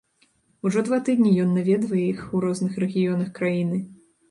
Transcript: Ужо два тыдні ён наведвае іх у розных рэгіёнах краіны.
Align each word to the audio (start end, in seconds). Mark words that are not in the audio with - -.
Ужо 0.69 0.81
два 0.87 0.97
тыдні 1.09 1.33
ён 1.43 1.51
наведвае 1.59 2.03
іх 2.07 2.25
у 2.39 2.43
розных 2.47 2.83
рэгіёнах 2.87 3.33
краіны. 3.39 3.83